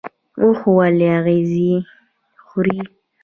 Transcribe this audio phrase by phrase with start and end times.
[0.41, 1.71] اوښ ولې اغزي
[2.45, 2.79] خوري؟